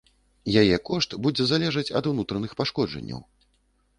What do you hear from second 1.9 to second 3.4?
ад унутраных пашкоджанняў.